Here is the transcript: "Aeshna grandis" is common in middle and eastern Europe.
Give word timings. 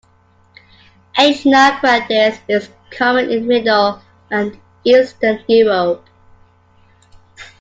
"Aeshna 1.15 1.79
grandis" 1.79 2.39
is 2.49 2.71
common 2.89 3.29
in 3.29 3.45
middle 3.45 4.01
and 4.31 4.59
eastern 4.83 5.43
Europe. 5.47 6.03